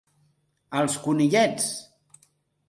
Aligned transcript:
Els 0.79 0.95
conillets! 1.03 1.69